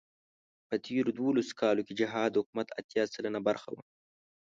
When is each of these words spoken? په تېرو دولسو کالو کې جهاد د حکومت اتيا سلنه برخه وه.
په 0.67 0.75
تېرو 0.85 1.09
دولسو 1.19 1.57
کالو 1.61 1.81
کې 1.87 1.97
جهاد 1.99 2.29
د 2.31 2.35
حکومت 2.41 2.67
اتيا 2.79 3.03
سلنه 3.13 3.39
برخه 3.47 3.69
وه. 3.73 3.83